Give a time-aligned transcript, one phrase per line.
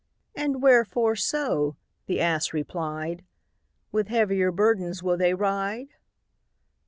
[0.35, 1.75] "And wherefore so?"
[2.07, 3.23] the ass replied;
[3.91, 5.89] "With heavier burdens will they ride?"